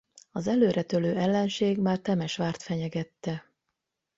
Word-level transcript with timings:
Az 0.31 0.47
előretörő 0.47 1.17
ellenség 1.17 1.77
már 1.79 1.97
Temesvárt 1.99 2.61
fenyegette. 2.63 3.53